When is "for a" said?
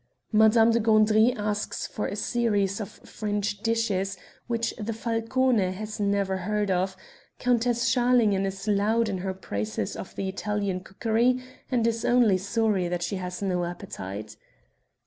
1.85-2.15